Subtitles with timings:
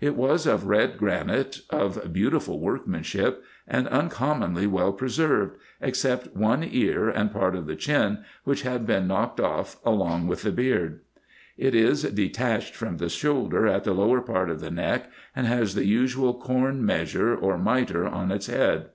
[0.00, 7.08] It was of red granite, of beautiful workmanship, and uncommonly well preserved, except one ear,
[7.08, 11.00] and part of the chin, which had been knocked off along with the beard.
[11.58, 15.74] It is detached from the shoulder at the lower part of the neck, and has
[15.74, 18.90] the usual corn measure, or mitre, on its head.